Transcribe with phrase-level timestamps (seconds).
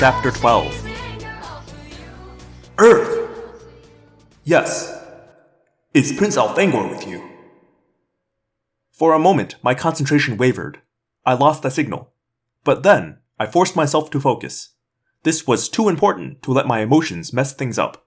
[0.00, 0.88] Chapter 12
[2.78, 3.28] Earth!
[4.44, 4.98] Yes.
[5.92, 7.22] Is Prince Alfangor with you?
[8.92, 10.80] For a moment, my concentration wavered.
[11.26, 12.14] I lost the signal.
[12.64, 14.70] But then, I forced myself to focus.
[15.24, 18.06] This was too important to let my emotions mess things up.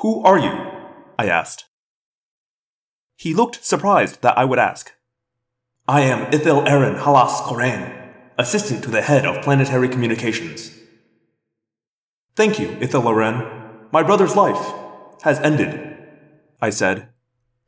[0.00, 0.52] Who are you?
[1.18, 1.64] I asked.
[3.16, 4.92] He looked surprised that I would ask.
[5.88, 10.77] I am Ithil Aaron Halas Koran, assistant to the head of planetary communications.
[12.38, 13.88] Thank you, Ithil Aaron.
[13.90, 14.72] My brother's life
[15.22, 15.98] has ended,
[16.62, 17.08] I said.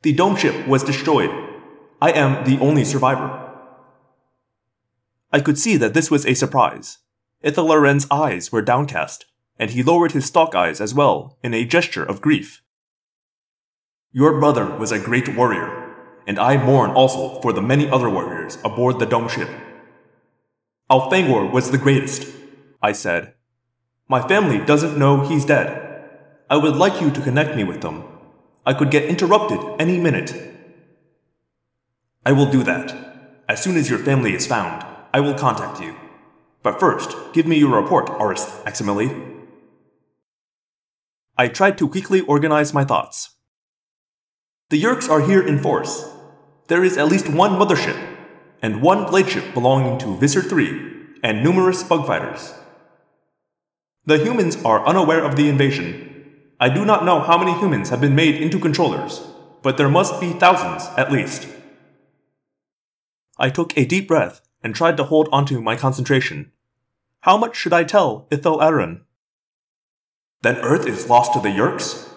[0.01, 1.29] The dome ship was destroyed.
[2.01, 3.51] I am the only survivor.
[5.29, 6.99] I could see that this was a surprise.
[7.43, 9.25] Ithalaren's eyes were downcast,
[9.59, 12.63] and he lowered his stalk eyes as well in a gesture of grief.
[14.13, 15.93] Your brother was a great warrior,
[16.25, 19.49] and I mourn also for the many other warriors aboard the dome ship.
[20.89, 22.25] Alfangor was the greatest,
[22.81, 23.33] I said.
[24.11, 25.69] My family doesn't know he's dead.
[26.49, 28.03] I would like you to connect me with them.
[28.65, 30.33] I could get interrupted any minute.
[32.25, 32.93] I will do that.
[33.47, 35.95] As soon as your family is found, I will contact you.
[36.61, 39.15] But first, give me your report, Aristh Aximili.
[41.37, 43.35] I tried to quickly organize my thoughts.
[44.71, 46.05] The Yeerks are here in force.
[46.67, 47.97] There is at least one mothership,
[48.61, 52.55] and one blade ship belonging to Visser 3, and numerous bug fighters.
[54.05, 56.07] The humans are unaware of the invasion
[56.59, 59.21] I do not know how many humans have been made into controllers,
[59.63, 61.47] but there must be thousands at least.
[63.39, 66.51] I took a deep breath and tried to hold onto my concentration.
[67.21, 69.05] How much should I tell Ithel Aaron?
[70.43, 72.07] Then Earth is lost to the Yeerks?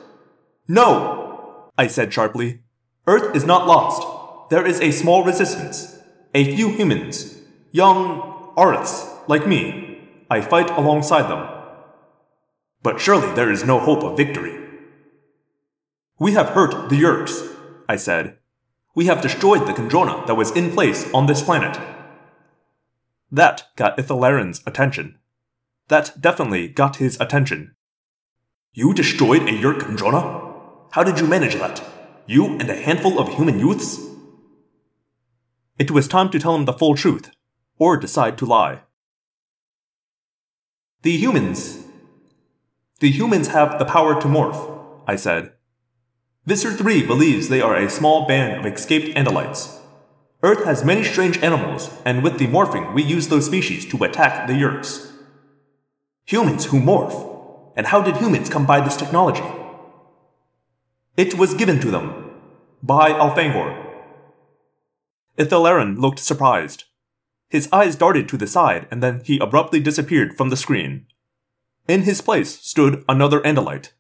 [0.69, 1.71] No!
[1.79, 2.61] I said sharply.
[3.07, 4.51] Earth is not lost.
[4.51, 5.99] There is a small resistance.
[6.35, 7.41] A few humans.
[7.73, 10.07] Young Arths, like me.
[10.31, 11.54] I fight alongside them.
[12.85, 14.61] But surely there is no hope of victory.
[16.21, 17.57] We have hurt the Yeerks,
[17.89, 18.37] I said.
[18.95, 21.81] We have destroyed the Kandrona that was in place on this planet.
[23.33, 25.19] That got Ithalaren's attention.
[25.89, 27.75] That definitely got his attention.
[28.75, 30.91] You destroyed a Yeerk Kandrona?
[30.91, 31.83] How did you manage that?
[32.27, 33.99] You and a handful of human youths?
[35.79, 37.31] It was time to tell him the full truth,
[37.79, 38.83] or decide to lie.
[41.01, 41.84] The humans
[43.01, 45.53] the humans have the power to morph, I said.
[46.47, 49.81] Visser 3 believes they are a small band of escaped Andalites.
[50.43, 54.47] Earth has many strange animals, and with the morphing, we use those species to attack
[54.47, 55.11] the Yeerks.
[56.27, 57.33] Humans who morph?
[57.77, 59.45] And how did humans come by this technology?
[61.17, 62.31] It was given to them.
[62.83, 63.85] By Alfangor.
[65.39, 66.85] Ithalaran looked surprised.
[67.49, 71.07] His eyes darted to the side, and then he abruptly disappeared from the screen.
[71.87, 73.93] In his place stood another Andalite.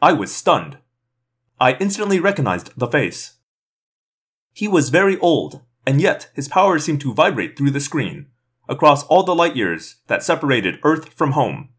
[0.00, 0.78] I was stunned.
[1.60, 3.34] I instantly recognized the face.
[4.52, 8.26] He was very old, and yet his power seemed to vibrate through the screen,
[8.68, 11.70] across all the light years that separated Earth from home.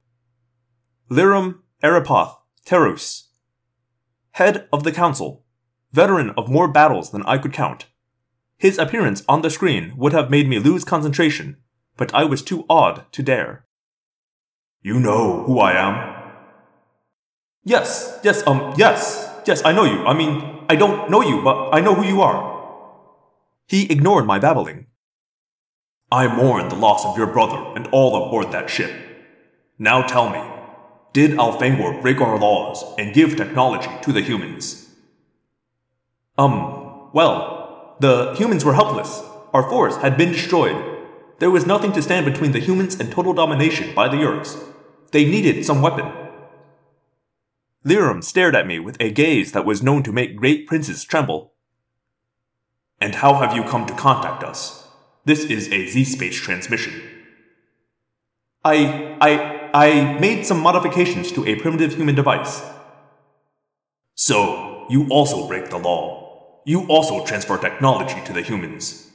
[1.09, 3.29] Lirum Arapoth Terus,
[4.31, 5.45] head of the council,
[5.93, 7.85] veteran of more battles than I could count.
[8.57, 11.57] His appearance on the screen would have made me lose concentration,
[11.95, 13.64] but I was too awed to dare.
[14.85, 15.95] You know who I am?
[17.63, 20.05] Yes, yes, um, yes, yes, I know you.
[20.05, 22.37] I mean, I don't know you, but I know who you are.
[23.67, 24.85] He ignored my babbling.
[26.11, 28.91] I mourn the loss of your brother and all aboard that ship.
[29.79, 30.43] Now tell me,
[31.13, 34.87] did Alfangor break our laws and give technology to the humans?
[36.37, 39.23] Um, well, the humans were helpless.
[39.51, 40.77] Our force had been destroyed.
[41.39, 44.73] There was nothing to stand between the humans and total domination by the Yeerks.
[45.15, 46.11] They needed some weapon.
[47.85, 51.53] Lirum stared at me with a gaze that was known to make great princes tremble.
[52.99, 54.89] And how have you come to contact us?
[55.23, 57.01] This is a Z-space transmission.
[58.65, 62.61] I, I, I made some modifications to a primitive human device.
[64.15, 66.59] So, you also break the law.
[66.65, 69.11] You also transfer technology to the humans.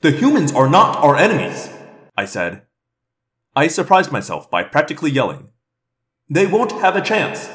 [0.00, 1.70] The humans are not our enemies,
[2.16, 2.62] I said.
[3.56, 5.48] I surprised myself by practically yelling.
[6.28, 7.48] They won't have a chance.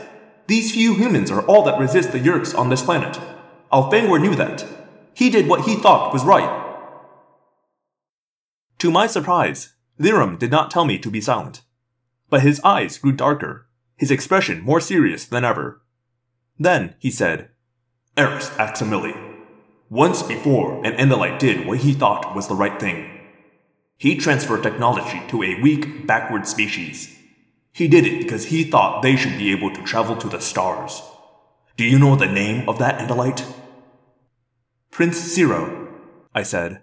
[0.47, 3.19] These few humans are all that resist the Yeerks on this planet.
[3.71, 4.65] Alfangor knew that.
[5.13, 6.65] He did what he thought was right.
[8.79, 11.61] To my surprise, Lirum did not tell me to be silent.
[12.29, 13.67] But his eyes grew darker,
[13.97, 15.81] his expression more serious than ever.
[16.57, 17.49] Then he said,
[18.17, 19.35] Aristh Aximili,
[19.89, 23.18] once before an Andalite did what he thought was the right thing.
[23.99, 27.19] He transferred technology to a weak, backward species.
[27.73, 31.01] He did it because he thought they should be able to travel to the stars.
[31.75, 33.45] Do you know the name of that Andalite?
[34.89, 35.89] Prince Seerow,
[36.33, 36.81] I said.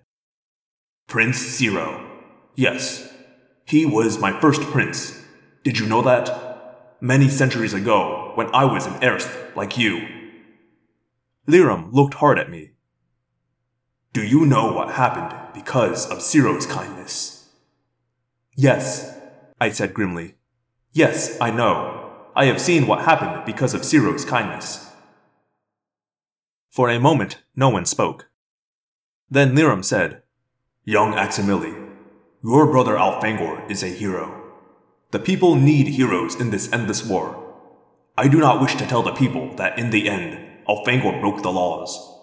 [1.07, 2.07] Prince Seerow.
[2.55, 3.11] Yes.
[3.65, 5.25] He was my first prince.
[5.65, 6.99] Did you know that?
[7.01, 10.07] Many centuries ago, when I was an Aristh like you.
[11.49, 12.73] Liram looked hard at me.
[14.17, 17.51] Do you know what happened because of Seerow's kindness?
[18.57, 19.15] Yes,
[19.61, 20.37] I said grimly.
[20.95, 22.13] Yes, I know.
[22.35, 24.91] I have seen what happened because of Seerow's kindness.
[26.71, 28.31] For a moment, no one spoke.
[29.29, 30.23] Then Liram said,
[30.83, 31.91] Young Aximili,
[32.43, 34.51] your brother Alfangor is a hero.
[35.11, 37.55] The people need heroes in this endless war.
[38.17, 41.53] I do not wish to tell the people that in the end, Alfangor broke the
[41.53, 42.16] laws.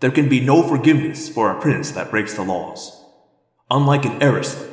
[0.00, 3.04] There can be no forgiveness for a prince that breaks the laws.
[3.70, 4.72] Unlike an Aristh.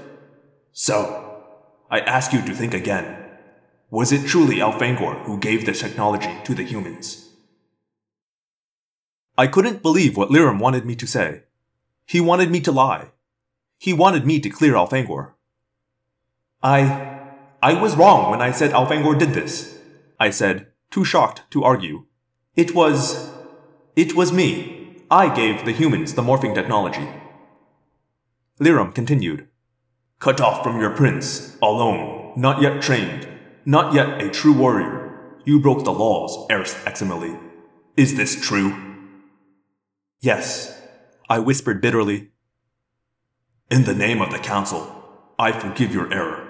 [0.72, 1.44] So,
[1.90, 3.18] I ask you to think again.
[3.90, 7.30] Was it truly Alfangor who gave this technology to the humans?
[9.38, 11.44] I couldn't believe what Liram wanted me to say.
[12.06, 13.12] He wanted me to lie.
[13.78, 15.34] He wanted me to clear Alfangor.
[16.64, 17.20] I.
[17.64, 19.78] I was wrong when I said Alfangor did this,
[20.20, 22.06] I said, too shocked to argue.
[22.56, 23.32] It was.
[23.96, 24.81] It was me.
[25.12, 27.06] I gave the humans the morphing technology.
[28.62, 29.50] Liram continued.
[30.19, 33.28] Cut off from your prince, alone, not yet trained,
[33.66, 37.38] not yet a true warrior, you broke the laws, Aristh Aximili.
[37.98, 38.74] Is this true?
[40.22, 40.81] Yes,
[41.30, 42.30] I whispered bitterly.
[43.69, 45.04] In the name of the council,
[45.38, 46.48] I forgive your error,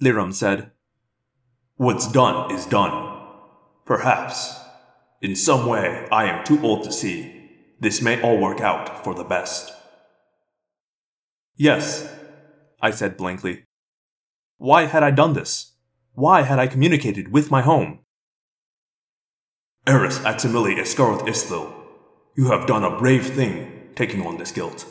[0.00, 0.70] Liram said.
[1.74, 3.18] What's done is done.
[3.84, 4.60] Perhaps,
[5.20, 7.39] in some way I am too old to see,
[7.80, 9.72] this may all work out for the best.
[11.56, 12.14] Yes,
[12.80, 13.64] I said blankly.
[14.58, 15.72] Why had I done this?
[16.12, 18.00] Why had I communicated with my home?
[19.86, 21.74] Aristh Aximili Esgarrouth Isthil,
[22.36, 24.86] you have done a brave thing taking on this guilt.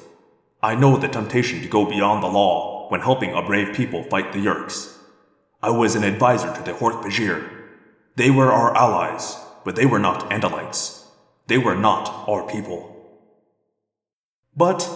[0.61, 4.33] I know the temptation to go beyond the law when helping a brave people fight
[4.33, 4.97] the Yeerks.
[5.61, 7.49] I was an advisor to the Hork-Bajir.
[8.15, 10.98] They were our allies, but they were not Andalites.
[11.49, 12.95] They were not our people.
[14.55, 14.87] But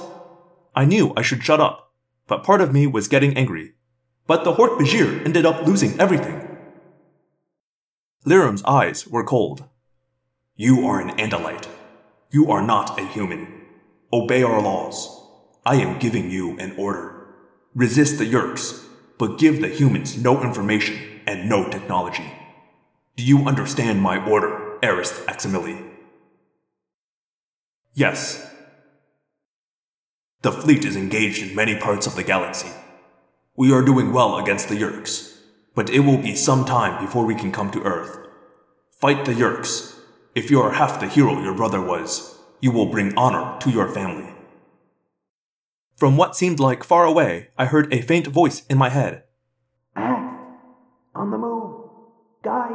[0.76, 1.92] I knew I should shut up,
[2.28, 3.74] but part of me was getting angry.
[4.28, 6.48] But the Hork-Bajir ended up losing everything.
[8.24, 9.64] Liram's eyes were cold.
[10.56, 11.68] You are an Andalite.
[12.30, 13.48] You are not a human.
[14.14, 15.10] Obey our laws.
[15.66, 17.34] I am giving you an order.
[17.74, 18.86] Resist the Yeerks,
[19.18, 22.32] but give the humans no information and no technology.
[23.16, 25.93] Do you understand my order, Aristh Aximili?
[27.94, 28.50] Yes.
[30.42, 32.70] The fleet is engaged in many parts of the galaxy.
[33.56, 35.38] We are doing well against the Yeerks,
[35.76, 38.18] but it will be some time before we can come to Earth.
[38.92, 39.96] Fight the Yeerks.
[40.34, 43.88] If you are half the hero your brother was, you will bring honor to your
[43.88, 44.34] family.
[45.96, 49.24] From what seemed like far away, I heard a faint voice in my head.
[49.96, 50.36] Axe!
[51.14, 51.90] On the move!
[52.44, 52.72] Guy!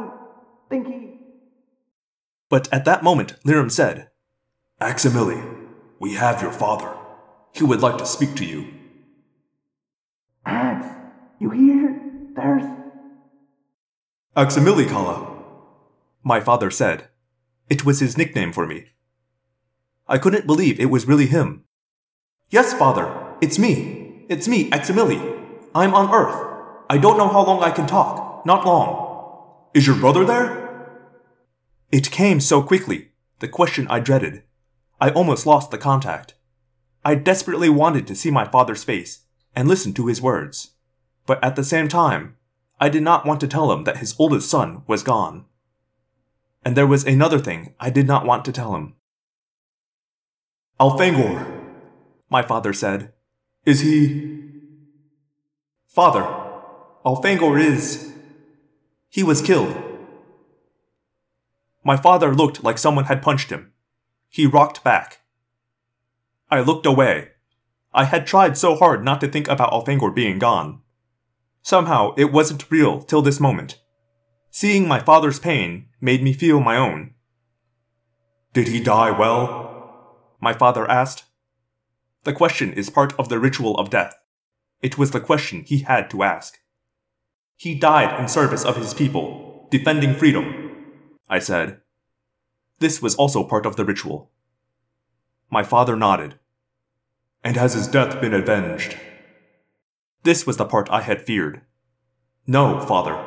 [0.71, 1.17] Thinky!
[2.49, 4.08] But at that moment, Liram said,
[4.81, 5.67] Aximili,
[5.99, 6.95] we have your father.
[7.53, 8.73] He would like to speak to you.
[10.45, 10.87] Axe,
[11.37, 11.99] you hear?
[12.33, 12.63] There's.
[14.37, 15.43] Aximili Kala,
[16.23, 17.09] my father said.
[17.69, 18.85] It was his nickname for me.
[20.07, 21.65] I couldn't believe it was really him.
[22.49, 24.25] Yes, father, it's me.
[24.29, 25.19] It's me, Aximili.
[25.75, 26.85] I'm on Earth.
[26.89, 28.45] I don't know how long I can talk.
[28.45, 29.67] Not long.
[29.73, 30.95] Is your brother there?
[31.91, 33.09] It came so quickly,
[33.39, 34.43] the question I dreaded.
[35.01, 36.35] I almost lost the contact.
[37.05, 39.21] I desperately wanted to see my father's face
[39.55, 40.71] and listen to his words,
[41.25, 42.35] but at the same time,
[42.79, 45.45] I did not want to tell him that his oldest son was gone.
[46.63, 48.95] And there was another thing I did not want to tell him.
[50.79, 51.61] Alfangor,
[52.29, 53.13] my father said.
[53.65, 54.39] Is he.
[55.87, 56.23] Father,
[57.05, 58.13] Alfangor is.
[59.09, 59.75] He was killed.
[61.83, 63.71] My father looked like someone had punched him.
[64.29, 65.19] He rocked back.
[66.49, 67.29] I looked away.
[67.93, 70.81] I had tried so hard not to think about Alfangor being gone.
[71.61, 73.79] Somehow, it wasn't real till this moment.
[74.51, 77.13] Seeing my father's pain made me feel my own.
[78.53, 80.25] Did he die well?
[80.39, 81.25] My father asked.
[82.23, 84.15] The question is part of the ritual of death.
[84.81, 86.59] It was the question he had to ask.
[87.55, 90.85] He died in service of his people, defending freedom,
[91.29, 91.81] I said.
[92.79, 94.31] This was also part of the ritual.
[95.49, 96.35] My father nodded.
[97.43, 98.97] And has his death been avenged?
[100.23, 101.61] This was the part I had feared.
[102.47, 103.21] No, father.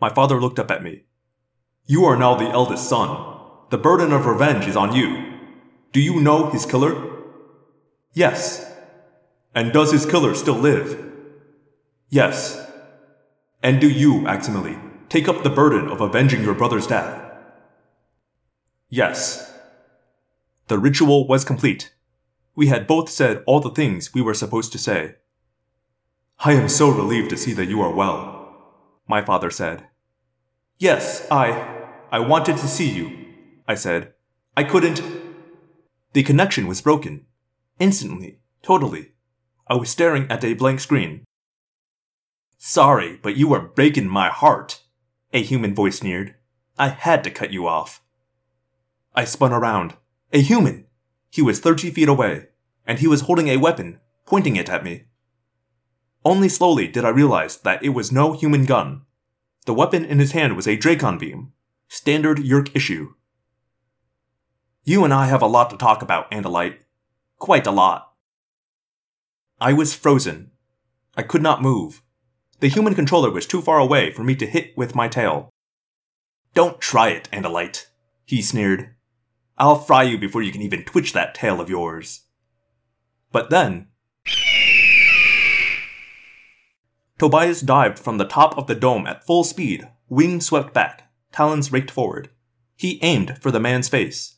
[0.00, 1.04] My father looked up at me.
[1.86, 3.36] You are now the eldest son.
[3.70, 5.38] The burden of revenge is on you.
[5.92, 6.94] Do you know his killer?
[8.12, 8.70] Yes.
[9.54, 11.04] And does his killer still live?
[12.10, 12.66] Yes.
[13.62, 14.78] And do you, Aximili,
[15.08, 17.27] take up the burden of avenging your brother's death?
[18.88, 19.52] Yes.
[20.68, 21.94] The ritual was complete.
[22.54, 25.16] We had both said all the things we were supposed to say.
[26.40, 28.72] I am so relieved to see that you are well,
[29.06, 29.86] my father said.
[30.78, 31.86] Yes, I.
[32.10, 33.26] I wanted to see you,
[33.66, 34.14] I said.
[34.56, 35.02] I couldn't.
[36.14, 37.26] The connection was broken.
[37.78, 38.38] Instantly.
[38.62, 39.12] Totally.
[39.68, 41.24] I was staring at a blank screen.
[42.56, 44.82] Sorry, but you are breaking my heart,
[45.32, 46.34] a human voice sneered.
[46.78, 48.02] I had to cut you off.
[49.18, 49.94] I spun around.
[50.32, 50.86] A human!
[51.28, 52.50] He was 30 feet away,
[52.86, 55.06] and he was holding a weapon, pointing it at me.
[56.24, 59.02] Only slowly did I realize that it was no human gun.
[59.66, 61.52] The weapon in his hand was a Dracon beam,
[61.88, 63.14] standard Yeerk issue.
[64.84, 66.78] You and I have a lot to talk about, Andalite.
[67.38, 68.12] Quite a lot.
[69.60, 70.52] I was frozen.
[71.16, 72.02] I could not move.
[72.60, 75.50] The human controller was too far away for me to hit with my tail.
[76.54, 77.86] Don't try it, Andalite,
[78.24, 78.94] he sneered.
[79.58, 82.22] I'll fry you before you can even twitch that tail of yours.
[83.32, 83.88] But then.
[87.18, 91.72] Tobias dived from the top of the dome at full speed, wings swept back, talons
[91.72, 92.30] raked forward.
[92.76, 94.36] He aimed for the man's face.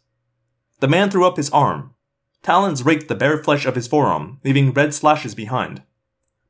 [0.81, 1.95] The man threw up his arm.
[2.43, 5.83] Talons raked the bare flesh of his forearm, leaving red slashes behind.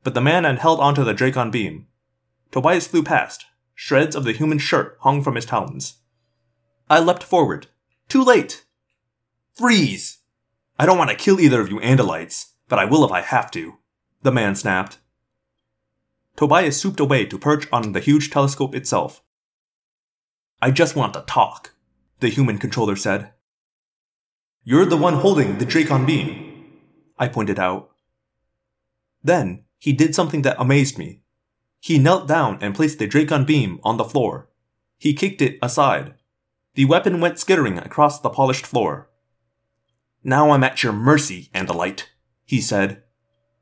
[0.03, 1.87] But the man had held onto the Dracon beam.
[2.51, 3.45] Tobias flew past.
[3.75, 5.95] Shreds of the human shirt hung from his talons.
[6.89, 7.67] I leapt forward.
[8.11, 8.65] Too late!
[9.53, 10.17] Freeze!
[10.77, 13.49] I don't want to kill either of you Andalites, but I will if I have
[13.51, 13.77] to,
[14.21, 14.97] the man snapped.
[16.35, 19.23] Tobias swooped away to perch on the huge telescope itself.
[20.61, 21.71] I just want to talk,
[22.19, 23.31] the human controller said.
[24.65, 26.65] You're the one holding the Dracon beam,
[27.17, 27.91] I pointed out.
[29.23, 31.21] Then he did something that amazed me.
[31.79, 34.49] He knelt down and placed the Dracon beam on the floor.
[34.97, 36.15] He kicked it aside.
[36.73, 39.09] The weapon went skittering across the polished floor.
[40.23, 42.05] Now I'm at your mercy, Andalite,
[42.45, 43.03] he said.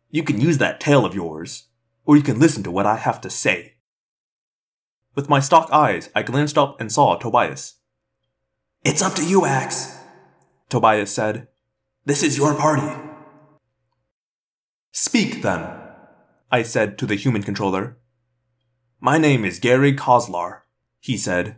[0.09, 1.67] You can use that tail of yours,
[2.05, 3.75] or you can listen to what I have to say.
[5.15, 7.75] With my stalk eyes, I glanced up and saw Tobias.
[8.83, 9.97] It's up to you, Axe,
[10.69, 11.47] Tobias said.
[12.05, 12.87] This is your party.
[14.91, 15.69] Speak, then,
[16.51, 17.97] I said to the human controller.
[18.99, 20.61] My name is Gary Koslar,
[20.99, 21.57] he said.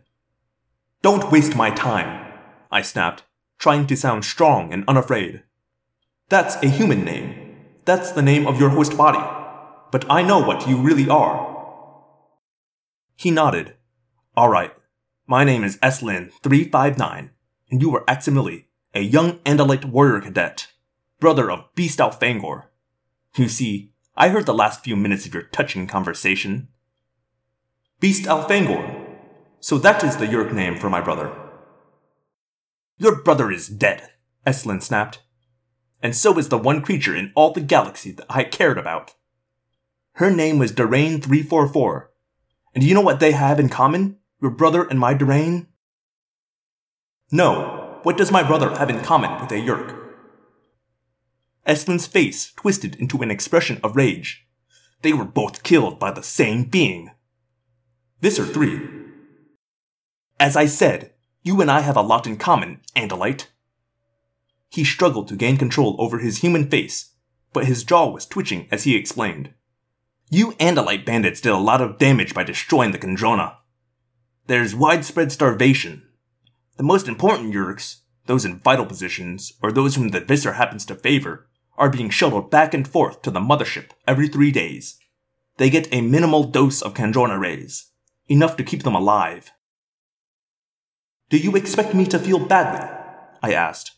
[1.01, 2.31] Don't waste my time,
[2.71, 3.23] I snapped,
[3.57, 5.41] trying to sound strong and unafraid.
[6.29, 7.57] That's a human name.
[7.85, 9.19] That's the name of your host body.
[9.91, 11.49] But I know what you really are.
[13.15, 13.73] He nodded.
[14.37, 14.73] All right.
[15.25, 17.29] My name is Eslin359,
[17.71, 20.67] and you are Aximili, a young Andalite warrior cadet,
[21.19, 22.65] brother of Beast Alfangor.
[23.35, 26.67] You see, I heard the last few minutes of your touching conversation.
[27.99, 29.00] Beast Alfangor.
[29.61, 31.31] So that is the Yeerk name for my brother.
[32.97, 34.09] Your brother is dead,
[34.45, 35.21] Eslin snapped.
[36.01, 39.13] And so is the one creature in all the galaxy that I cared about.
[40.13, 42.11] Her name was Durain 344.
[42.73, 44.17] And do you know what they have in common?
[44.41, 45.67] Your brother and my Durain?
[47.31, 47.99] No.
[48.01, 49.95] What does my brother have in common with a Yeerk?
[51.67, 54.47] Eslin's face twisted into an expression of rage.
[55.03, 57.11] They were both killed by the same being.
[58.21, 59.00] Visser 3.
[60.41, 61.11] As I said,
[61.43, 63.45] you and I have a lot in common, Andalite.
[64.69, 67.13] He struggled to gain control over his human face,
[67.53, 69.53] but his jaw was twitching as he explained.
[70.31, 73.57] You Andalite bandits did a lot of damage by destroying the Kandrona.
[74.47, 76.07] There's widespread starvation.
[76.77, 80.95] The most important Yeerks, those in vital positions, or those whom the Visser happens to
[80.95, 84.97] favor, are being shuttled back and forth to the mothership every three days.
[85.57, 87.91] They get a minimal dose of Kandrona rays,
[88.27, 89.51] enough to keep them alive.
[91.31, 92.85] Do you expect me to feel badly?
[93.41, 93.93] I asked.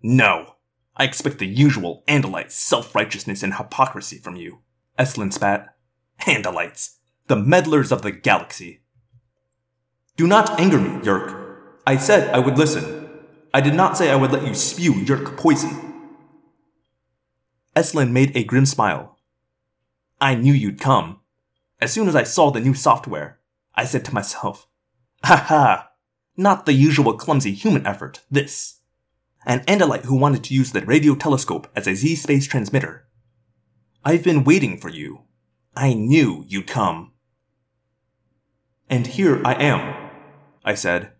[0.00, 0.54] No.
[0.96, 4.60] I expect the usual Andalite self-righteousness and hypocrisy from you,
[4.96, 5.74] Eslin spat.
[6.20, 8.82] Andalites, the meddlers of the galaxy.
[10.16, 11.36] Do not anger me, Yeerk.
[11.84, 13.10] I said I would listen.
[13.52, 16.14] I did not say I would let you spew Yeerk poison.
[17.74, 19.18] Eslin made a grim smile.
[20.20, 21.22] I knew you'd come.
[21.80, 23.40] As soon as I saw the new software,
[23.74, 24.68] I said to myself,
[25.24, 25.89] Ha ha!
[26.40, 28.80] Not the usual clumsy human effort, this.
[29.44, 33.06] An Andalite who wanted to use the radio telescope as a Z space transmitter.
[34.06, 35.24] I've been waiting for you.
[35.76, 37.12] I knew you'd come.
[38.88, 40.10] And here I am,
[40.64, 41.12] I said.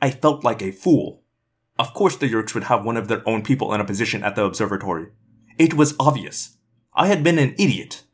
[0.00, 1.24] I felt like a fool.
[1.78, 4.34] Of course the Yeerks would have one of their own people in a position at
[4.34, 5.08] the observatory.
[5.58, 6.56] It was obvious.
[6.94, 8.04] I had been an idiot.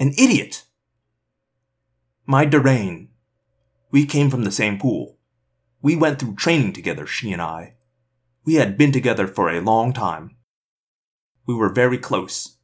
[0.00, 0.64] An idiot!
[2.26, 3.10] My Durain.
[3.92, 5.13] We came from the same pool.
[5.84, 7.74] We went through training together, she and I.
[8.46, 10.34] We had been together for a long time.
[11.44, 12.56] We were very close.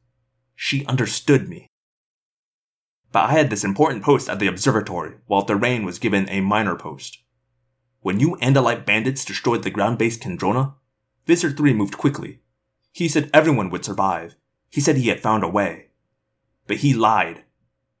[0.55, 1.67] She understood me.
[3.11, 6.75] But I had this important post at the observatory, while Durain was given a minor
[6.75, 7.19] post.
[7.99, 10.73] When you Andalite bandits destroyed the ground base Kandrona,
[11.27, 12.39] Visser 3 moved quickly.
[12.91, 14.35] He said everyone would survive.
[14.71, 15.89] He said he had found a way.
[16.65, 17.43] But he lied.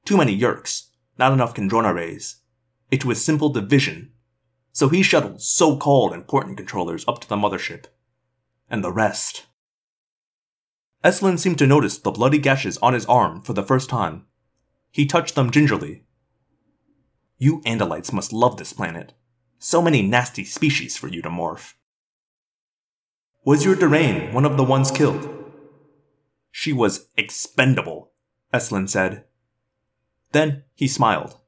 [0.03, 0.87] Too many Yeerks,
[1.19, 2.37] not enough Kandrona rays.
[2.89, 4.10] It was simple division.
[4.73, 7.85] So he shuttled so called important controllers up to the mothership.
[8.69, 9.47] And the rest.
[11.03, 14.25] Eslin seemed to notice the bloody gashes on his arm for the first time.
[14.91, 16.03] He touched them gingerly.
[17.37, 19.13] You Andalites must love this planet.
[19.57, 21.73] So many nasty species for you to morph.
[23.43, 25.27] Was your Durain one of the ones killed?
[26.51, 28.11] She was expendable,
[28.53, 29.25] Eslin said.
[30.31, 31.39] Then he smiled.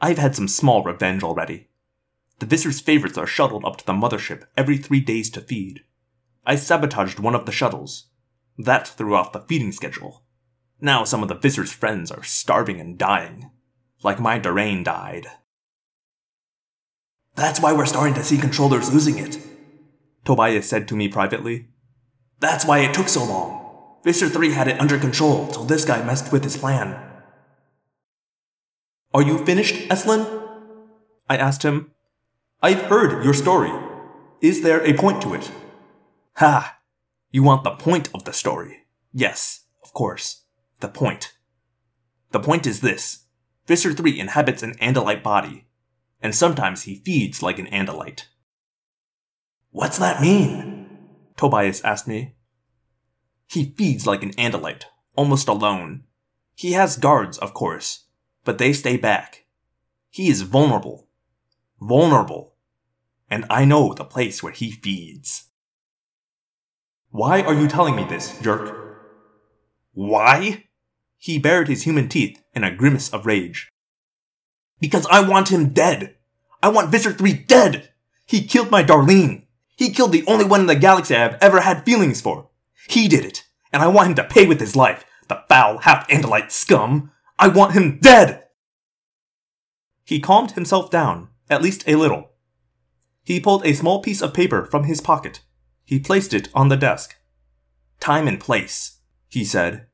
[0.00, 1.68] I've had some small revenge already.
[2.44, 5.82] The Visser's favorites are shuttled up to the mothership every three days to feed.
[6.44, 8.08] I sabotaged one of the shuttles.
[8.58, 10.24] That threw off the feeding schedule.
[10.78, 13.50] Now some of the Visser's friends are starving and dying.
[14.02, 15.26] Like my Durain died.
[17.34, 19.38] That's why we're starting to see controllers losing it,
[20.26, 21.68] Tobias said to me privately.
[22.40, 24.00] That's why it took so long.
[24.04, 27.02] Visser 3 had it under control till this guy messed with his plan.
[29.14, 30.46] Are you finished, Eslin?
[31.26, 31.93] I asked him.
[32.64, 33.70] I've heard your story.
[34.40, 35.50] Is there a point to it?
[36.36, 36.78] Ha!
[37.30, 38.86] You want the point of the story?
[39.12, 40.44] Yes, of course.
[40.80, 41.34] The point.
[42.30, 43.26] The point is this
[43.66, 45.66] Visser 3 inhabits an Andalite body,
[46.22, 48.28] and sometimes he feeds like an Andalite.
[49.70, 50.88] What's that mean?
[51.36, 52.34] Tobias asked me.
[53.46, 54.84] He feeds like an Andalite,
[55.16, 56.04] almost alone.
[56.54, 58.04] He has guards, of course,
[58.42, 59.44] but they stay back.
[60.08, 61.08] He is vulnerable.
[61.78, 62.53] Vulnerable.
[63.28, 65.44] And I know the place where he feeds.
[67.10, 68.96] Why are you telling me this, Yeerk?
[69.92, 70.64] Why?
[71.18, 73.68] He bared his human teeth in a grimace of rage.
[74.80, 76.16] Because I want him dead.
[76.62, 77.90] I want Visser 3 dead.
[78.26, 79.46] He killed my Darlene.
[79.76, 82.50] He killed the only one in the galaxy I have ever had feelings for.
[82.88, 86.50] He did it, and I want him to pay with his life, the foul half-Andalite
[86.50, 87.10] scum.
[87.38, 88.44] I want him dead!
[90.04, 92.30] He calmed himself down, at least a little.
[93.24, 95.40] He pulled a small piece of paper from his pocket.
[95.84, 97.16] He placed it on the desk.
[97.98, 99.86] Time and place, he said.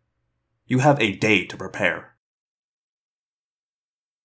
[0.66, 2.16] You have a day to prepare.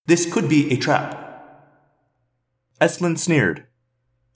[0.07, 1.21] This could be a trap.
[2.81, 3.67] Eslin sneered.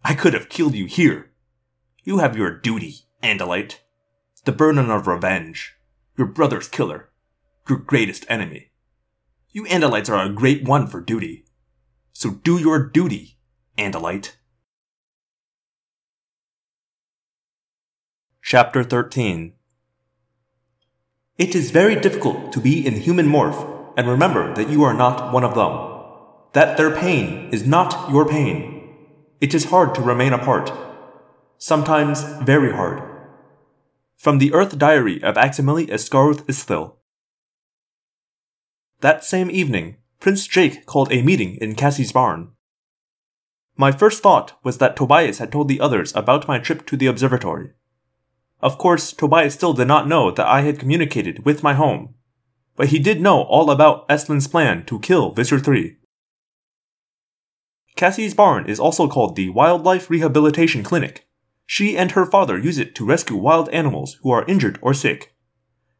[0.03, 1.31] I could have killed you here.
[2.03, 3.79] You have your duty, Andalite.
[4.45, 5.75] The burden of revenge.
[6.17, 7.09] Your brother's killer.
[7.67, 8.71] Your greatest enemy.
[9.51, 11.45] You Andalites are a great one for duty.
[12.13, 13.37] So do your duty,
[13.77, 14.33] Andalite.
[18.51, 19.53] Chapter 13
[21.37, 25.31] It is very difficult to be in human morph and remember that you are not
[25.31, 25.71] one of them.
[26.53, 28.89] That their pain is not your pain.
[29.39, 30.71] It is hard to remain apart.
[31.59, 33.03] Sometimes very hard.
[34.17, 36.95] From the Earth Diary of Aximili Esgarrouth Isthil.
[39.01, 42.53] That same evening, Prince Jake called a meeting in Cassie's barn.
[43.77, 47.05] My first thought was that Tobias had told the others about my trip to the
[47.05, 47.73] observatory.
[48.61, 52.15] Of course, Tobias still did not know that I had communicated with my home
[52.79, 55.97] but he did know all about Eslin's plan to kill Visser 3.
[57.97, 61.27] Cassie's barn is also called the Wildlife Rehabilitation Clinic.
[61.65, 65.35] She and her father use it to rescue wild animals who are injured or sick.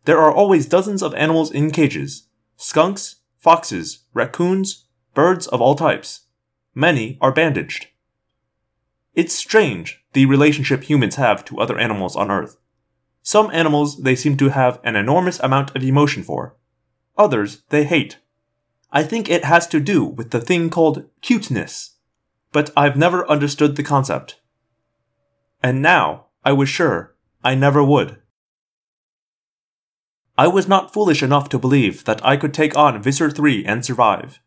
[0.06, 6.28] There are always dozens of animals in cages skunks, foxes, raccoons, birds of all types.
[6.74, 7.88] Many are bandaged.
[9.20, 12.56] It's strange, the relationship humans have to other animals on Earth.
[13.22, 16.56] Some animals they seem to have an enormous amount of emotion for,
[17.18, 18.20] others they hate.
[18.94, 21.98] I think it has to do with the thing called cuteness,
[22.54, 24.40] but I've never understood the concept.
[25.62, 28.22] And now I was sure I never would.
[30.38, 33.84] I was not foolish enough to believe that I could take on Visser 3 and
[33.84, 34.40] survive.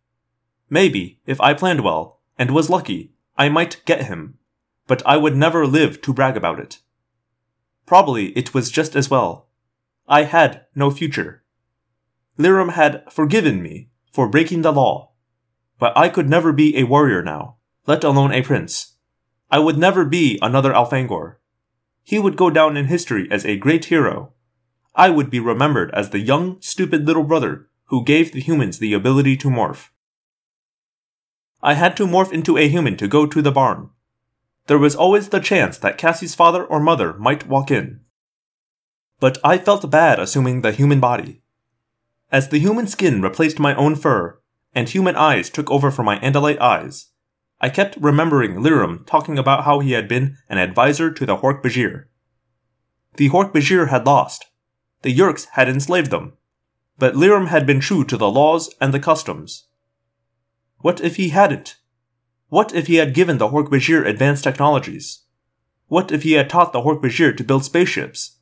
[0.70, 4.38] Maybe, if I planned well, and was lucky, I might get him,
[4.86, 6.78] but I would never live to brag about it.
[7.86, 9.48] Probably it was just as well.
[10.08, 11.44] I had no future.
[12.38, 15.12] Lirim had forgiven me for breaking the law,
[15.78, 18.96] but I could never be a warrior now, let alone a prince.
[19.50, 21.36] I would never be another Alfangor.
[22.02, 24.32] He would go down in history as a great hero.
[24.94, 28.94] I would be remembered as the young, stupid little brother who gave the humans the
[28.94, 29.88] ability to morph.
[31.62, 33.90] I had to morph into a human to go to the barn.
[34.66, 38.00] There was always the chance that Cassie's father or mother might walk in.
[39.18, 41.42] But I felt bad assuming the human body.
[42.30, 44.38] As the human skin replaced my own fur,
[44.74, 47.08] and human eyes took over for my Andalite eyes,
[47.60, 52.06] I kept remembering Lirim talking about how he had been an advisor to the Hork-Bajir.
[53.16, 54.46] The Hork-Bajir had lost.
[55.02, 56.32] The Yeerks had enslaved them.
[56.98, 59.66] But Lirim had been true to the laws and the customs.
[60.78, 61.76] What if he hadn't?
[62.52, 65.22] What if he had given the Hork-Bajir advanced technologies?
[65.88, 68.40] What if he had taught the Hork-Bajir to build spaceships?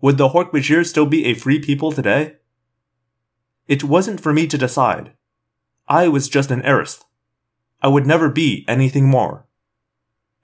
[0.00, 2.36] Would the Hork-Bajir still be a free people today?
[3.66, 5.14] It wasn't for me to decide.
[5.88, 7.04] I was just an Aristh.
[7.82, 9.48] I would never be anything more.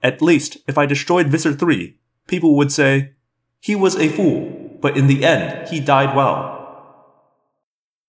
[0.03, 3.13] At least, if I destroyed Visser 3, people would say,
[3.61, 7.15] he was a fool, but in the end, he died well.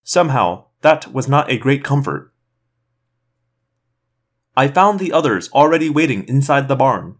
[0.03, 2.35] Somehow, that was not a great comfort.
[4.57, 7.17] I found the others already waiting inside the barn.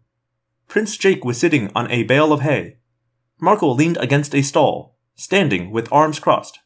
[0.69, 2.79] Prince Jake was sitting on a bale of hay.
[3.41, 6.59] Marco leaned against a stall, standing with arms crossed.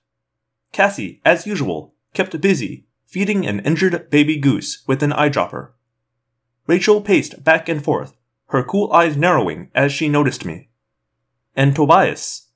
[0.72, 5.70] Cassie, as usual, kept busy, feeding an injured baby goose with an eyedropper.
[6.66, 8.16] Rachel paced back and forth,
[8.48, 10.70] her cool eyes narrowing as she noticed me.
[11.55, 12.48] And Tobias.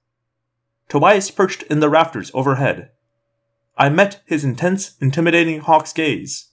[0.89, 2.91] Tobias perched in the rafters overhead.
[3.77, 6.49] I met his intense, intimidating hawk's gaze,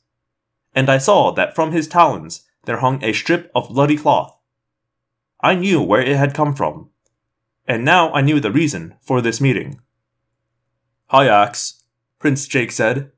[0.76, 4.38] and I saw that from his talons there hung a strip of bloody cloth.
[5.42, 6.90] I knew where it had come from,
[7.68, 9.80] and now I knew the reason for this meeting.
[11.08, 11.84] Hi, Axe,
[12.20, 13.12] Prince Jake said,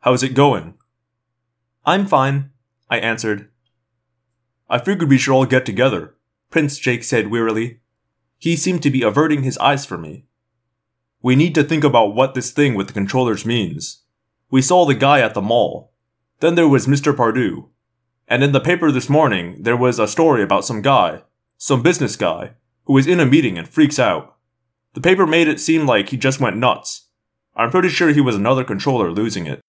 [0.00, 0.74] How's it going?
[1.84, 2.50] I'm fine,
[2.88, 3.50] I answered.
[4.68, 6.14] I figured we should all get together,
[6.50, 7.80] Prince Jake said wearily.
[8.38, 10.26] He seemed to be averting his eyes from me.
[11.22, 14.02] We need to think about what this thing with the controllers means.
[14.50, 15.92] We saw the guy at the mall.
[16.40, 17.16] Then there was Mr.
[17.16, 17.68] Pardue.
[18.28, 21.22] And in the paper this morning, there was a story about some guy,
[21.56, 22.52] some business guy,
[22.84, 24.36] who was in a meeting and freaks out.
[24.94, 27.08] The paper made it seem like he just went nuts.
[27.54, 29.60] I'm pretty sure he was another controller losing it.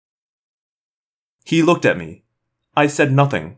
[1.46, 2.24] He looked at me.
[2.76, 3.58] I said nothing.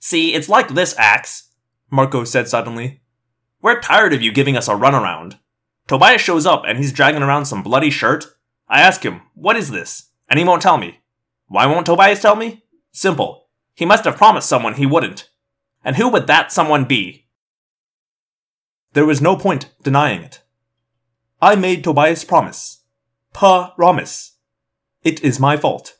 [0.00, 1.50] See, it's like this, Axe,
[1.90, 3.02] Marco said suddenly.
[3.60, 5.38] We're tired of you giving us a runaround.
[5.86, 8.26] Tobias shows up and he's dragging around some bloody shirt.
[8.68, 10.10] I ask him, what is this?
[10.28, 11.00] And he won't tell me.
[11.48, 12.64] Why won't Tobias tell me?
[12.92, 13.48] Simple.
[13.74, 15.30] He must have promised someone he wouldn't.
[15.84, 17.26] And who would that someone be?
[18.92, 20.42] There was no point denying it.
[21.42, 22.82] I made Tobias promise.
[23.32, 24.32] Pa-romise.
[25.02, 25.98] It is my fault.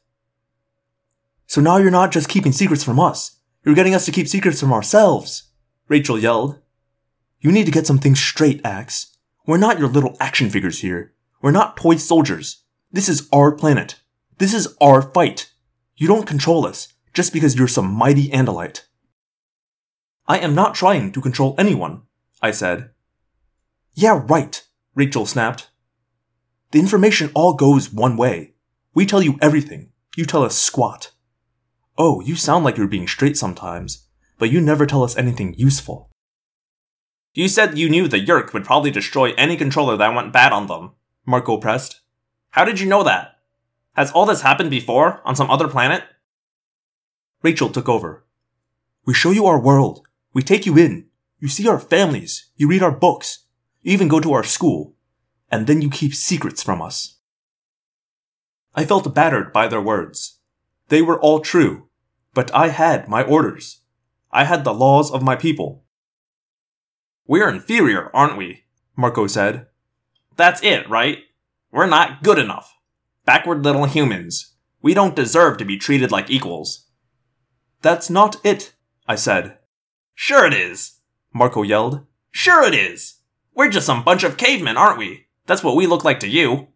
[1.47, 3.39] So now you're not just keeping secrets from us.
[3.65, 5.51] You're getting us to keep secrets from ourselves,
[5.89, 6.59] Rachel yelled.
[7.41, 9.17] You need to get some things straight, Axe.
[9.47, 11.13] We're not your little action figures here.
[11.43, 12.63] We're not toy soldiers.
[12.91, 13.97] This is our planet.
[14.39, 15.53] This is our fight.
[15.97, 18.83] You don't control us just because you're some mighty Andalite.
[20.27, 22.03] I am not trying to control anyone,
[22.43, 22.91] I said.
[23.95, 24.63] Yeah, right,
[24.95, 25.71] Rachel snapped.
[26.73, 28.55] The information all goes one way.
[28.95, 29.93] We tell you everything.
[30.17, 31.13] You tell us squat.
[31.97, 36.11] Oh, you sound like you're being straight sometimes, but you never tell us anything useful.
[37.35, 40.67] You said you knew the Yeerk would probably destroy any controller that went bad on
[40.67, 40.93] them,
[41.27, 42.01] Marco pressed.
[42.51, 43.34] How did you know that?
[43.95, 46.03] Has all this happened before, on some other planet?
[47.43, 48.25] Rachel took over.
[49.05, 50.07] We show you our world.
[50.33, 51.07] We take you in.
[51.39, 52.51] You see our families.
[52.57, 53.47] You read our books.
[53.83, 54.95] You even go to our school.
[55.51, 57.19] And then you keep secrets from us.
[58.75, 60.39] I felt battered by their words.
[60.89, 61.89] They were all true,
[62.33, 63.81] but I had my orders.
[64.33, 65.85] I had the laws of my people.
[67.27, 68.65] We're inferior, aren't we?
[68.97, 69.67] Marco said.
[70.37, 71.19] That's it, right?
[71.71, 72.75] We're not good enough.
[73.25, 74.55] Backward little humans.
[74.83, 76.87] We don't deserve to be treated like equals.
[77.81, 78.75] That's not it,
[79.07, 79.59] I said.
[80.15, 81.01] Sure it is,
[81.33, 82.05] Marco yelled.
[82.31, 83.21] Sure it is.
[83.55, 85.27] We're just some bunch of cavemen, aren't we?
[85.47, 86.69] That's what we look like to you.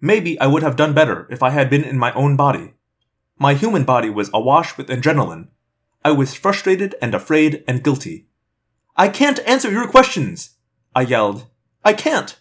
[0.00, 2.74] Maybe I would have done better if I had been in my own body.
[3.38, 5.48] My human body was awash with adrenaline.
[6.04, 8.28] I was frustrated and afraid and guilty.
[8.96, 10.56] I can't answer your questions!
[10.94, 11.46] I yelled.
[11.84, 12.38] I can't!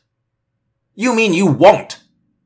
[0.93, 1.99] You mean you won't?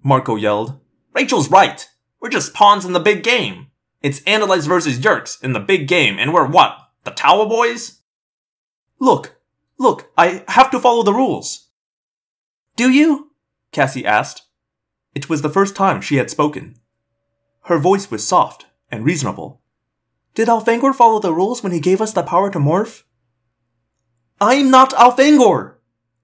[0.03, 0.79] Marco yelled.
[1.13, 1.87] Rachel's right.
[2.19, 3.67] We're just pawns in the big game.
[4.01, 6.77] It's Andalites versus Yeerks in the big game, and we're what?
[7.03, 8.01] The Tower Boys?
[8.99, 9.39] Look,
[9.79, 11.69] Look, I have to follow the rules.
[12.75, 13.31] Do you?
[13.71, 14.43] Cassie asked.
[15.15, 16.75] It was the first time she had spoken.
[17.63, 19.61] Her voice was soft and reasonable.
[20.35, 23.03] Did Alfangor follow the rules when he gave us the power to morph?
[24.41, 25.75] I'm not Alfangor!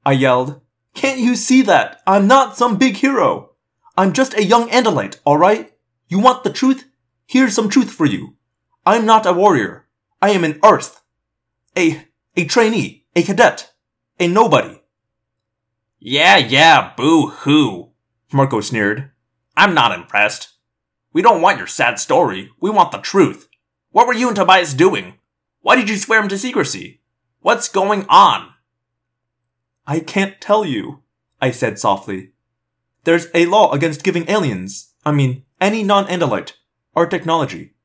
[0.06, 0.62] I yelled.
[0.94, 2.02] Can't you see that?
[2.06, 3.52] I'm not some big hero.
[3.98, 5.74] I'm just a young Andalite, alright?
[6.08, 6.86] You want the truth?
[7.26, 8.36] Here's some truth for you.
[8.86, 9.88] I'm not a warrior.
[10.22, 11.02] I am an Aristh.
[11.78, 12.06] A,
[12.36, 13.74] a trainee, a cadet,
[14.20, 14.82] a nobody.
[16.00, 17.92] Yeah, yeah, boo hoo,
[18.32, 19.12] Marco sneered.
[19.58, 20.50] I'm not impressed.
[21.14, 22.52] We don't want your sad story.
[22.60, 23.48] We want the truth.
[23.92, 25.16] What were you and Tobias doing?
[25.62, 27.02] Why did you swear him to secrecy?
[27.40, 28.50] What's going on?
[29.88, 31.02] I can't tell you,
[31.42, 32.34] I said softly.
[33.06, 36.54] There's a law against giving aliens, I mean, any non Andalite,
[36.96, 37.76] our technology.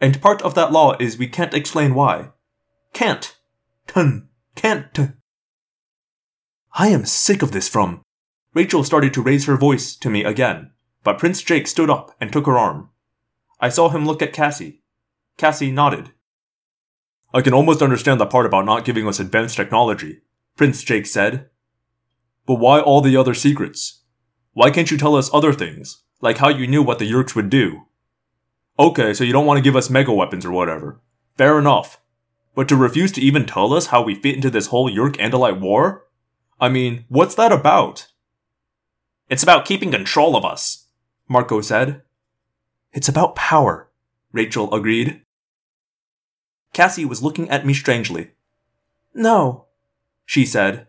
[0.00, 2.30] And part of that law is we can't explain why.
[2.94, 3.36] Can't.
[3.86, 4.28] Tun.
[4.56, 4.98] Can't.
[6.74, 8.02] I am sick of this from.
[8.54, 10.70] Rachel started to raise her voice to me again,
[11.04, 12.88] but Prince Jake stood up and took her arm.
[13.60, 14.82] I saw him look at Cassie.
[15.36, 16.12] Cassie nodded.
[17.34, 20.22] I can almost understand the part about not giving us advanced technology,
[20.56, 21.50] Prince Jake said.
[22.46, 24.01] But why all the other secrets?
[24.54, 27.48] Why can't you tell us other things, like how you knew what the Yeerks would
[27.48, 27.86] do?
[28.78, 31.00] Okay, so you don't want to give us mega weapons or whatever.
[31.36, 32.00] Fair enough.
[32.54, 35.60] But to refuse to even tell us how we fit into this whole Yeerk Andalite
[35.60, 36.04] war?
[36.60, 38.08] I mean, what's that about?
[39.28, 40.88] It's about keeping control of us,
[41.28, 42.02] Marco said.
[42.92, 43.88] It's about power,
[44.32, 45.22] Rachel agreed.
[46.74, 48.32] Cassie was looking at me strangely.
[49.14, 49.66] No,
[50.26, 50.88] she said.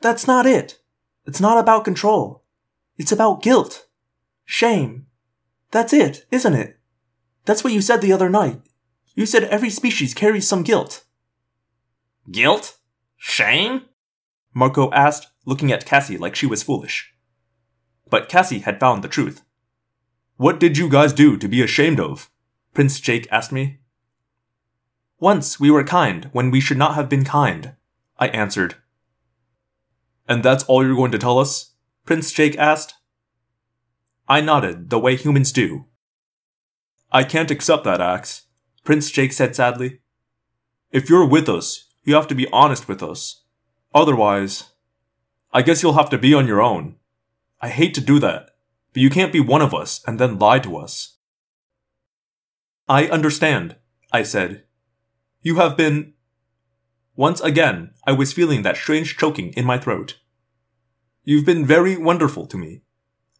[0.00, 0.80] That's not it.
[1.26, 2.42] It's not about control.
[2.98, 3.86] It's about guilt.
[4.44, 5.06] Shame.
[5.70, 6.78] That's it, isn't it?
[7.44, 8.60] That's what you said the other night.
[9.14, 11.04] You said every species carries some guilt.
[12.30, 12.76] Guilt?
[13.16, 13.82] Shame?
[14.52, 17.14] Marco asked, looking at Cassie like she was foolish.
[18.10, 19.42] But Cassie had found the truth.
[20.36, 22.30] What did you guys do to be ashamed of?
[22.74, 23.80] Prince Jake asked me.
[25.20, 27.72] Once we were kind when we should not have been kind,
[28.18, 28.76] I answered.
[30.28, 31.72] And that's all you're going to tell us?
[32.08, 32.94] Prince Jake asked.
[34.30, 35.84] I nodded, the way humans do.
[37.12, 38.46] I can't accept that, Axe,
[38.82, 40.00] Prince Jake said sadly.
[40.90, 43.42] If you're with us, you have to be honest with us.
[43.94, 44.70] Otherwise,
[45.52, 46.96] I guess you'll have to be on your own.
[47.60, 48.52] I hate to do that,
[48.94, 51.18] but you can't be one of us and then lie to us.
[52.88, 53.76] I understand,
[54.14, 54.64] I said.
[55.42, 56.14] You have been.
[57.16, 60.16] Once again, I was feeling that strange choking in my throat.
[61.28, 62.80] You've been very wonderful to me.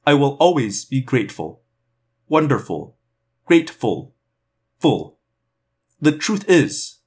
[0.06, 1.62] I will always be grateful.
[2.28, 2.98] Wonderful.
[3.46, 4.14] Grateful.
[4.78, 5.18] Full.
[5.98, 6.98] The truth is,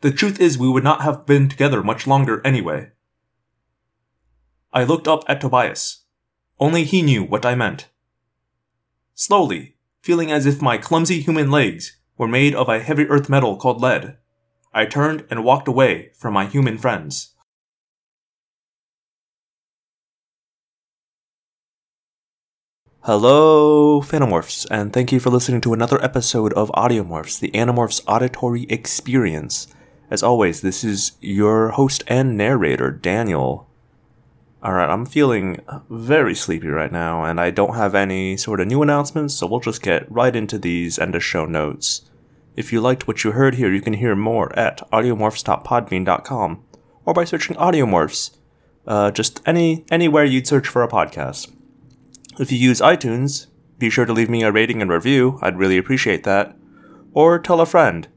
[0.00, 2.92] the truth is we would not have been together much longer anyway.
[4.72, 6.04] I looked up at Tobias.
[6.58, 7.90] Only he knew what I meant.
[9.12, 13.58] Slowly, feeling as if my clumsy human legs were made of a heavy earth metal
[13.58, 14.16] called lead,
[14.72, 17.33] I turned and walked away from my human friends.
[23.06, 28.62] Hello, Phantomorphs, and thank you for listening to another episode of Audiomorphs, the Animorphs auditory
[28.70, 29.66] experience.
[30.10, 33.68] As always, this is your host and narrator, Daniel.
[34.64, 38.80] Alright, I'm feeling very sleepy right now, and I don't have any sort of new
[38.80, 42.10] announcements, so we'll just get right into these and the show notes.
[42.56, 46.64] If you liked what you heard here, you can hear more at audiomorphs.podbean.com
[47.04, 48.38] or by searching Audiomorphs,
[48.86, 51.53] uh, just any anywhere you'd search for a podcast.
[52.38, 53.46] If you use iTunes,
[53.78, 55.38] be sure to leave me a rating and review.
[55.40, 56.56] I'd really appreciate that.
[57.12, 58.08] Or tell a friend.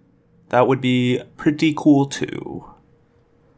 [0.50, 2.66] That would be pretty cool too.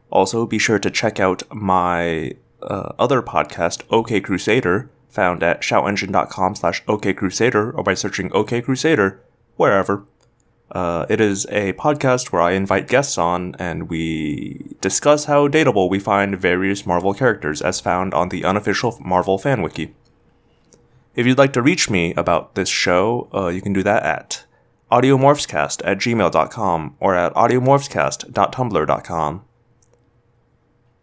[0.10, 6.56] Also, be sure to check out my uh, other podcast, OK Crusader, found at shoutengine.com
[6.56, 9.22] slash OK Crusader or by searching OK Crusader
[9.56, 10.06] wherever.
[10.72, 15.89] Uh, it is a podcast where I invite guests on and we discuss how dateable
[15.89, 19.95] we find various Marvel characters as found on the unofficial Marvel fan wiki.
[21.15, 24.45] If you'd like to reach me about this show, uh, you can do that at
[24.91, 29.45] audiomorphscast at gmail.com or at audiomorphscast.tumblr.com.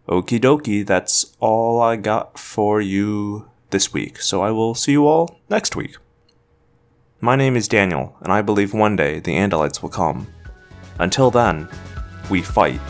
[0.08, 5.06] Okie dokie, that's all I got for you this week, so I will see you
[5.06, 5.96] all next week.
[7.20, 10.28] My name is Daniel, and I believe one day the Andalites will come.
[10.98, 11.68] Until then,
[12.30, 12.80] we fight.